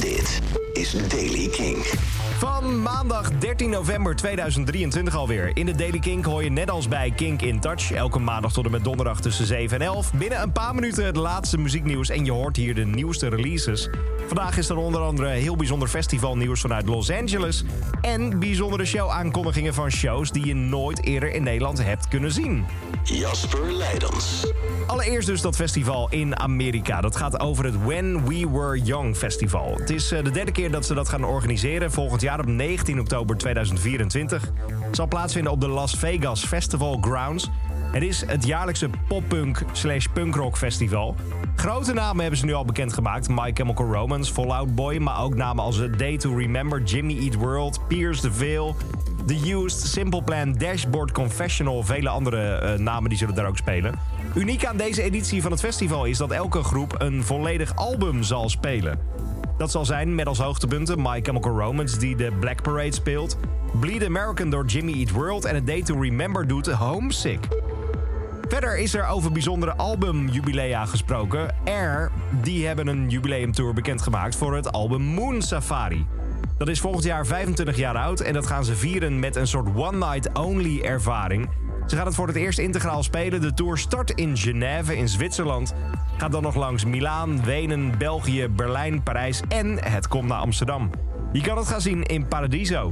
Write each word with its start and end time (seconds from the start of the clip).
Dit 0.00 0.40
is 0.72 1.08
Daily 1.08 1.48
King. 1.48 1.76
Van 2.38 2.82
maandag 2.82 3.30
13 3.38 3.70
november 3.70 4.16
2023 4.16 5.14
alweer. 5.14 5.50
In 5.56 5.66
de 5.66 5.74
Daily 5.74 5.98
Kink 5.98 6.24
hoor 6.24 6.44
je 6.44 6.50
net 6.50 6.70
als 6.70 6.88
bij 6.88 7.12
Kink 7.16 7.42
in 7.42 7.60
Touch. 7.60 7.90
Elke 7.90 8.18
maandag 8.18 8.52
tot 8.52 8.64
en 8.64 8.70
met 8.70 8.84
donderdag 8.84 9.20
tussen 9.20 9.46
7 9.46 9.80
en 9.80 9.86
11. 9.86 10.12
Binnen 10.12 10.42
een 10.42 10.52
paar 10.52 10.74
minuten 10.74 11.06
het 11.06 11.16
laatste 11.16 11.58
muzieknieuws 11.58 12.08
en 12.08 12.24
je 12.24 12.32
hoort 12.32 12.56
hier 12.56 12.74
de 12.74 12.84
nieuwste 12.84 13.28
releases. 13.28 13.88
Vandaag 14.26 14.58
is 14.58 14.68
er 14.68 14.76
onder 14.76 15.00
andere 15.00 15.28
heel 15.28 15.56
bijzonder 15.56 15.88
festivalnieuws 15.88 16.60
vanuit 16.60 16.86
Los 16.86 17.10
Angeles. 17.10 17.64
En 18.00 18.38
bijzondere 18.38 18.84
show-aankondigingen 18.84 19.74
van 19.74 19.90
shows 19.90 20.30
die 20.30 20.46
je 20.46 20.54
nooit 20.54 21.04
eerder 21.04 21.32
in 21.32 21.42
Nederland 21.42 21.84
hebt 21.84 22.08
kunnen 22.08 22.32
zien. 22.32 22.64
Jasper 23.04 23.72
Leidens. 23.72 24.52
Allereerst 24.86 25.26
dus 25.26 25.40
dat 25.40 25.56
festival 25.56 26.06
in 26.10 26.38
Amerika. 26.38 27.00
Dat 27.00 27.16
gaat 27.16 27.40
over 27.40 27.64
het 27.64 27.84
When 27.84 28.26
We 28.28 28.50
Were 28.50 28.80
Young 28.82 29.16
Festival. 29.16 29.74
Het 29.76 29.90
is 29.90 30.12
eh, 30.12 30.24
de 30.24 30.30
derde 30.30 30.52
keer 30.52 30.70
dat 30.70 30.86
ze 30.86 30.94
dat 30.94 31.08
gaan 31.08 31.24
organiseren. 31.24 31.92
Volgend 31.92 32.20
jaar 32.20 32.40
op 32.40 32.46
19 32.46 33.00
oktober 33.00 33.36
2024. 33.36 34.52
Het 34.66 34.96
zal 34.96 35.06
plaatsvinden 35.06 35.52
op 35.52 35.60
de 35.60 35.68
Las 35.68 35.94
Vegas 35.94 36.44
Festival 36.44 36.98
Grounds. 37.00 37.50
Het 37.92 38.02
is 38.02 38.26
het 38.26 38.46
jaarlijkse 38.46 38.90
poppunk 39.08 39.62
slash 39.72 40.06
punkrock 40.06 40.56
festival. 40.56 41.14
Grote 41.56 41.92
namen 41.92 42.20
hebben 42.20 42.38
ze 42.38 42.44
nu 42.44 42.52
al 42.52 42.64
bekendgemaakt. 42.64 43.28
My 43.28 43.50
Chemical 43.54 43.92
Romance, 43.92 44.32
Fallout 44.32 44.74
Boy... 44.74 44.96
maar 44.96 45.22
ook 45.22 45.34
namen 45.34 45.64
als 45.64 45.80
Day 45.96 46.16
to 46.16 46.36
Remember, 46.36 46.82
Jimmy 46.82 47.18
Eat 47.18 47.34
World... 47.34 47.86
Pierce 47.88 48.20
the 48.20 48.32
Veil, 48.32 48.76
The 49.26 49.54
Used, 49.54 49.86
Simple 49.86 50.22
Plan, 50.22 50.52
Dashboard 50.52 51.12
Confessional... 51.12 51.82
vele 51.82 52.08
andere 52.08 52.54
eh, 52.54 52.78
namen 52.78 53.08
die 53.08 53.18
zullen 53.18 53.34
daar 53.34 53.46
ook 53.46 53.56
spelen. 53.56 53.94
Uniek 54.34 54.64
aan 54.64 54.76
deze 54.76 55.02
editie 55.02 55.42
van 55.42 55.50
het 55.50 55.60
festival 55.60 56.04
is 56.04 56.18
dat 56.18 56.30
elke 56.30 56.62
groep 56.62 56.94
een 56.98 57.24
volledig 57.24 57.76
album 57.76 58.22
zal 58.22 58.48
spelen. 58.48 58.98
Dat 59.58 59.70
zal 59.70 59.84
zijn 59.84 60.14
met 60.14 60.26
als 60.26 60.38
hoogtepunten 60.38 61.02
My 61.02 61.20
Chemical 61.22 61.58
Romance 61.58 61.98
die 61.98 62.16
de 62.16 62.32
Black 62.40 62.62
Parade 62.62 62.94
speelt... 62.94 63.36
Bleed 63.80 64.04
American 64.04 64.50
door 64.50 64.64
Jimmy 64.64 64.92
Eat 64.92 65.10
World 65.10 65.44
en 65.44 65.56
A 65.56 65.60
Day 65.60 65.82
to 65.82 66.00
Remember 66.00 66.46
doet 66.46 66.66
Homesick. 66.66 67.48
Verder 68.48 68.78
is 68.78 68.94
er 68.94 69.06
over 69.06 69.32
bijzondere 69.32 69.76
albumjubilea 69.76 70.84
gesproken. 70.86 71.54
Air, 71.64 72.10
die 72.42 72.66
hebben 72.66 72.86
een 72.86 73.10
jubileumtour 73.10 73.74
bekendgemaakt 73.74 74.36
voor 74.36 74.54
het 74.54 74.72
album 74.72 75.02
Moon 75.02 75.42
Safari. 75.42 76.06
Dat 76.58 76.68
is 76.68 76.80
volgend 76.80 77.04
jaar 77.04 77.26
25 77.26 77.76
jaar 77.76 77.96
oud 77.96 78.20
en 78.20 78.32
dat 78.32 78.46
gaan 78.46 78.64
ze 78.64 78.74
vieren 78.74 79.18
met 79.18 79.36
een 79.36 79.46
soort 79.46 79.68
one-night-only 79.76 80.80
ervaring. 80.80 81.50
Ze 81.86 81.96
gaan 81.96 82.06
het 82.06 82.14
voor 82.14 82.26
het 82.26 82.36
eerst 82.36 82.58
integraal 82.58 83.02
spelen. 83.02 83.40
De 83.40 83.54
tour 83.54 83.78
start 83.78 84.10
in 84.10 84.36
Genève 84.36 84.96
in 84.96 85.08
Zwitserland. 85.08 85.74
Gaat 86.16 86.32
dan 86.32 86.42
nog 86.42 86.54
langs 86.54 86.84
Milaan, 86.84 87.44
Wenen, 87.44 87.98
België, 87.98 88.48
Berlijn, 88.48 89.02
Parijs 89.02 89.40
en 89.48 89.84
het 89.84 90.08
komt 90.08 90.28
naar 90.28 90.38
Amsterdam. 90.38 90.90
Je 91.32 91.40
kan 91.40 91.56
het 91.56 91.66
gaan 91.66 91.80
zien 91.80 92.02
in 92.02 92.28
Paradiso. 92.28 92.90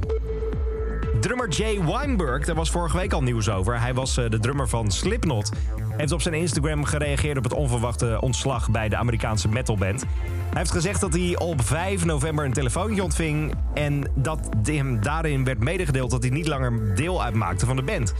Drummer 1.21 1.49
Jay 1.49 1.83
Weinberg, 1.83 2.45
daar 2.45 2.55
was 2.55 2.71
vorige 2.71 2.97
week 2.97 3.13
al 3.13 3.23
nieuws 3.23 3.49
over. 3.49 3.79
Hij 3.79 3.93
was 3.93 4.17
eh, 4.17 4.29
de 4.29 4.39
drummer 4.39 4.69
van 4.69 4.91
Slipknot. 4.91 5.51
Heeft 5.97 6.11
op 6.11 6.21
zijn 6.21 6.33
Instagram 6.33 6.83
gereageerd 6.83 7.37
op 7.37 7.43
het 7.43 7.53
onverwachte 7.53 8.21
ontslag 8.21 8.69
bij 8.69 8.89
de 8.89 8.95
Amerikaanse 8.95 9.47
metalband. 9.47 10.01
Hij 10.01 10.59
heeft 10.59 10.71
gezegd 10.71 11.01
dat 11.01 11.13
hij 11.13 11.37
op 11.37 11.61
5 11.61 12.05
november 12.05 12.45
een 12.45 12.53
telefoontje 12.53 13.03
ontving... 13.03 13.53
en 13.73 14.03
dat 14.15 14.49
hem 14.63 15.01
daarin 15.01 15.43
werd 15.43 15.59
medegedeeld 15.59 16.11
dat 16.11 16.21
hij 16.21 16.31
niet 16.31 16.47
langer 16.47 16.95
deel 16.95 17.23
uitmaakte 17.23 17.65
van 17.65 17.75
de 17.75 17.83
band. 17.83 18.13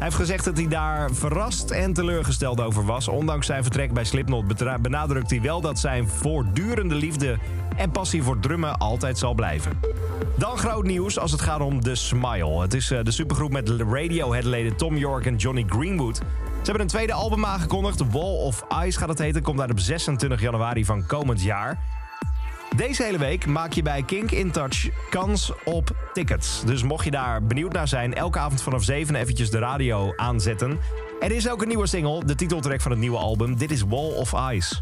Hij 0.00 0.08
heeft 0.08 0.20
gezegd 0.20 0.44
dat 0.44 0.56
hij 0.56 0.68
daar 0.68 1.10
verrast 1.10 1.70
en 1.70 1.92
teleurgesteld 1.92 2.60
over 2.60 2.84
was. 2.84 3.08
Ondanks 3.08 3.46
zijn 3.46 3.62
vertrek 3.62 3.92
bij 3.92 4.04
Slipknot 4.04 4.44
benadrukt 4.82 5.30
hij 5.30 5.40
wel 5.40 5.60
dat 5.60 5.78
zijn 5.78 6.08
voortdurende 6.08 6.94
liefde 6.94 7.38
en 7.76 7.90
passie 7.90 8.22
voor 8.22 8.38
drummen 8.38 8.78
altijd 8.78 9.18
zal 9.18 9.34
blijven. 9.34 9.80
Dan 10.36 10.56
groot 10.56 10.84
nieuws 10.84 11.18
als 11.18 11.32
het 11.32 11.40
gaat 11.40 11.60
om 11.60 11.80
The 11.80 11.94
Smile. 11.94 12.60
Het 12.60 12.74
is 12.74 12.90
eh, 12.90 13.02
de 13.02 13.10
supergroep 13.10 13.50
met 13.50 13.68
Radiohead-leden 13.68 14.76
Tom 14.76 14.96
York 14.96 15.26
en 15.26 15.36
Johnny 15.36 15.64
Greenwood. 15.68 16.16
Ze 16.16 16.22
hebben 16.62 16.82
een 16.82 16.88
tweede 16.88 17.12
album 17.12 17.44
aangekondigd. 17.44 18.10
Wall 18.10 18.36
of 18.36 18.64
Ice 18.84 18.98
gaat 18.98 19.08
het 19.08 19.18
heten. 19.18 19.42
Komt 19.42 19.60
uit 19.60 19.70
op 19.70 19.78
26 19.78 20.40
januari 20.40 20.84
van 20.84 21.06
komend 21.06 21.42
jaar. 21.42 21.78
Deze 22.76 23.02
hele 23.02 23.18
week 23.18 23.46
maak 23.46 23.72
je 23.72 23.82
bij 23.82 24.02
Kink 24.02 24.30
in 24.30 24.50
Touch 24.50 24.88
kans 25.10 25.52
op 25.64 25.96
tickets. 26.12 26.64
Dus 26.64 26.82
mocht 26.82 27.04
je 27.04 27.10
daar 27.10 27.42
benieuwd 27.42 27.72
naar 27.72 27.88
zijn, 27.88 28.14
elke 28.14 28.38
avond 28.38 28.62
vanaf 28.62 28.84
7 28.84 29.14
eventjes 29.14 29.50
de 29.50 29.58
radio 29.58 30.12
aanzetten. 30.16 30.78
Er 31.20 31.32
is 31.32 31.50
ook 31.50 31.62
een 31.62 31.68
nieuwe 31.68 31.86
single, 31.86 32.24
de 32.24 32.34
titeltrack 32.34 32.80
van 32.80 32.90
het 32.90 33.00
nieuwe 33.00 33.18
album. 33.18 33.56
Dit 33.56 33.70
is 33.70 33.82
Wall 33.82 34.10
of 34.10 34.34
Ice. 34.52 34.80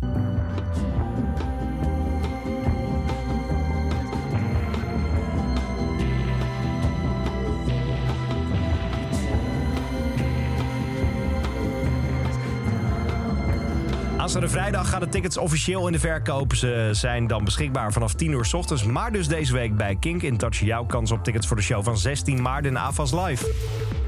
Aanstaande 14.28 14.52
vrijdag 14.52 14.88
gaan 14.88 15.00
de 15.00 15.08
tickets 15.08 15.36
officieel 15.36 15.86
in 15.86 15.92
de 15.92 15.98
verkoop. 15.98 16.54
Ze 16.54 16.88
zijn 16.92 17.26
dan 17.26 17.44
beschikbaar 17.44 17.92
vanaf 17.92 18.14
10 18.14 18.32
uur 18.32 18.44
s 18.44 18.54
ochtends. 18.54 18.84
Maar 18.84 19.12
dus 19.12 19.28
deze 19.28 19.52
week 19.52 19.76
bij 19.76 19.96
Kink 20.00 20.22
in 20.22 20.36
Touch 20.36 20.58
jouw 20.58 20.84
kans 20.86 21.10
op 21.10 21.24
tickets 21.24 21.46
voor 21.46 21.56
de 21.56 21.62
show 21.62 21.84
van 21.84 21.98
16 21.98 22.42
maart 22.42 22.66
in 22.66 22.76
AFAS 22.76 23.12
Live. 23.12 23.52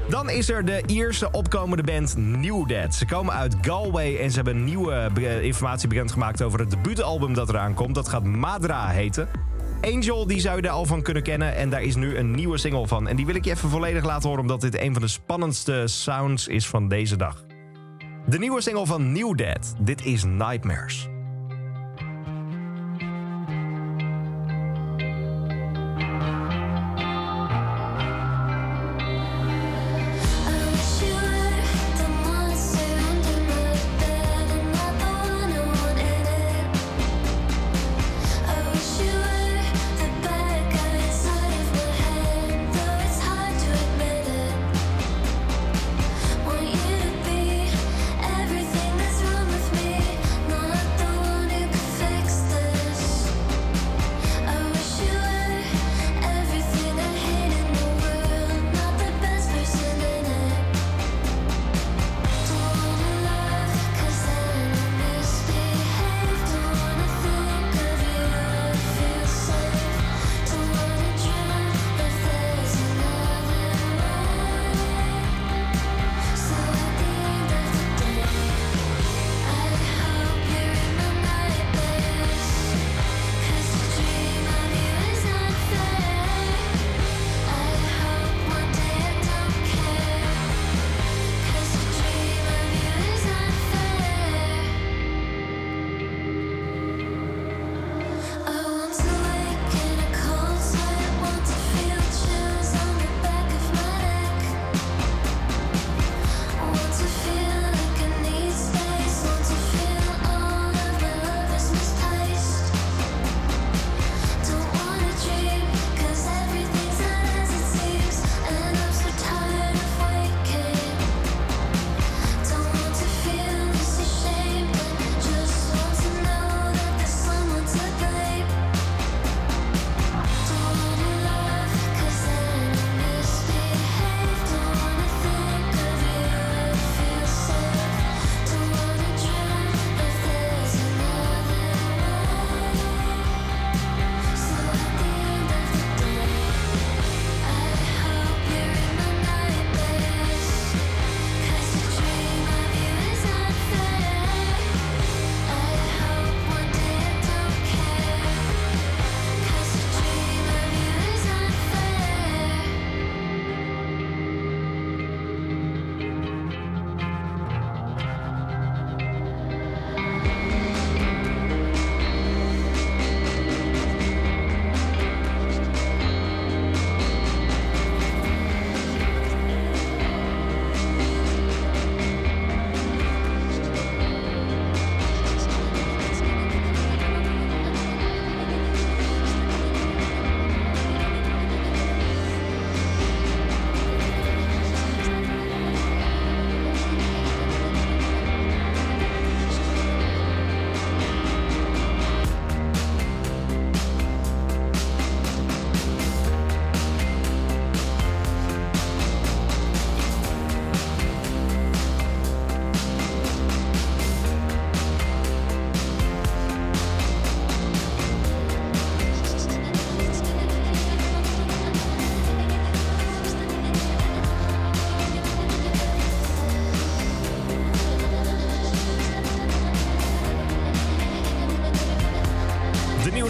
Dan 0.09 0.29
is 0.29 0.49
er 0.49 0.65
de 0.65 0.83
Ierse 0.85 1.31
opkomende 1.31 1.83
band 1.83 2.17
New 2.17 2.67
Dead. 2.67 2.95
Ze 2.95 3.05
komen 3.05 3.33
uit 3.33 3.55
Galway 3.61 4.17
en 4.17 4.29
ze 4.29 4.35
hebben 4.35 4.63
nieuwe 4.63 5.11
informatie 5.41 5.87
bekendgemaakt 5.87 6.41
over 6.41 6.59
het 6.59 6.69
debuutalbum 6.69 7.33
dat 7.33 7.49
eraan 7.49 7.73
komt. 7.73 7.95
Dat 7.95 8.09
gaat 8.09 8.23
Madra 8.23 8.87
heten. 8.87 9.27
Angel, 9.81 10.27
die 10.27 10.39
zou 10.39 10.55
je 10.61 10.67
er 10.67 10.73
al 10.73 10.85
van 10.85 11.01
kunnen 11.01 11.23
kennen. 11.23 11.55
En 11.55 11.69
daar 11.69 11.83
is 11.83 11.95
nu 11.95 12.17
een 12.17 12.31
nieuwe 12.31 12.57
single 12.57 12.87
van. 12.87 13.07
En 13.07 13.15
die 13.15 13.25
wil 13.25 13.35
ik 13.35 13.45
je 13.45 13.51
even 13.51 13.69
volledig 13.69 14.03
laten 14.03 14.27
horen, 14.29 14.41
omdat 14.41 14.61
dit 14.61 14.79
een 14.79 14.93
van 14.93 15.01
de 15.01 15.07
spannendste 15.07 15.83
sounds 15.85 16.47
is 16.47 16.67
van 16.67 16.87
deze 16.87 17.15
dag. 17.15 17.50
De 18.25 18.39
nieuwe 18.39 18.61
single 18.61 18.85
van 18.85 19.11
New 19.11 19.37
Dead. 19.37 19.75
Dit 19.79 20.05
is 20.05 20.23
Nightmares. 20.23 21.10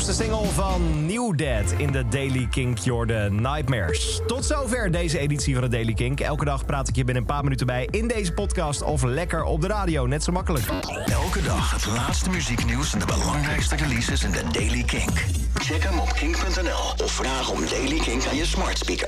Nieuwste 0.06 0.24
single 0.24 0.46
van 0.46 1.06
New 1.06 1.38
Dead 1.38 1.72
in 1.78 1.92
de 1.92 2.08
Daily 2.08 2.48
Kink 2.50 2.78
Jordan 2.78 3.42
Nightmares. 3.42 4.22
Tot 4.28 4.46
zover 4.46 4.92
deze 4.92 5.20
editie 5.20 5.54
van 5.54 5.64
de 5.64 5.70
Daily 5.70 5.94
Kink. 5.94 6.20
Elke 6.20 6.46
dag 6.46 6.66
praat 6.66 6.88
ik 6.88 6.96
je 6.96 7.04
binnen 7.04 7.24
een 7.24 7.30
paar 7.30 7.44
minuten 7.44 7.66
bij 7.66 7.88
in 7.92 8.08
deze 8.08 8.32
podcast 8.32 8.82
of 8.82 9.04
lekker 9.04 9.44
op 9.44 9.62
de 9.62 9.68
radio. 9.68 10.06
Net 10.06 10.24
zo 10.24 10.32
makkelijk. 10.32 10.66
Elke 11.06 11.42
dag 11.42 11.72
het 11.72 11.86
laatste 11.86 12.30
muzieknieuws 12.30 12.94
en 12.94 13.00
de 13.00 13.06
belangrijkste 13.06 13.76
releases 13.76 14.24
in 14.24 14.32
de 14.32 14.44
Daily 14.52 14.84
Kink. 14.84 15.26
Check 15.54 15.84
hem 15.84 16.00
op 16.00 16.14
kink.nl 16.14 17.04
of 17.06 17.12
vraag 17.12 17.50
om 17.50 17.60
Daily 17.70 18.00
Kink 18.00 18.26
aan 18.28 18.36
je 18.36 18.46
smart 18.46 18.78
speaker. 18.78 19.00